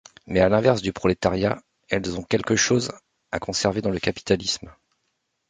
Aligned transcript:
Mais 0.25 0.39
à 0.39 0.49
l'inverse 0.49 0.81
du 0.81 0.93
prolétariat, 0.93 1.61
elles 1.89 2.17
ont 2.17 2.23
quelque 2.23 2.55
chose 2.55 2.91
à 3.31 3.37
conserver 3.39 3.83
dans 3.83 3.91
le 3.91 3.99
capitalisme. 3.99 4.73